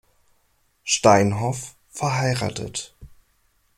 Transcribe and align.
Steinhoff, 0.83 1.75
verheiratet. 1.89 2.95